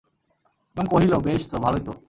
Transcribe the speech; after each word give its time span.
এবং 0.75 0.85
কহিল, 0.89 1.13
বেশ 1.19 1.41
তো, 1.47 1.55
ভালোই 1.57 1.83
তো। 1.85 1.93